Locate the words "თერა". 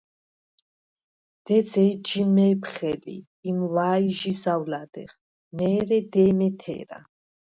6.59-6.99